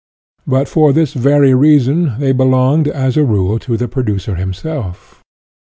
But, 0.47 0.67
for 0.67 0.87
98 0.87 0.89
SOCIALISM 0.89 0.95
this 0.95 1.23
very 1.23 1.53
reason 1.53 2.15
they 2.19 2.31
belonged, 2.31 2.87
as 2.87 3.17
a 3.17 3.23
rule, 3.23 3.59
to 3.59 3.77
the 3.77 3.87
producer 3.87 4.33
himself. 4.33 5.21